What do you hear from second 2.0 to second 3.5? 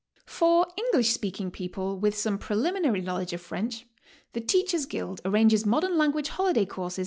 some preliminary knowledge of